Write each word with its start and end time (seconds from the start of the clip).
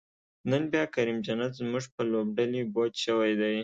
نن 0.49 0.63
بیا 0.71 0.83
کریم 0.95 1.17
جنت 1.25 1.51
زمونږ 1.59 1.85
په 1.95 2.01
لوبډلی 2.11 2.61
بوج 2.73 2.93
شوی 3.05 3.33
دی 3.41 3.57